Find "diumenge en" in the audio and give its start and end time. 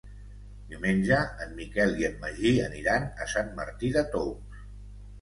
0.71-1.53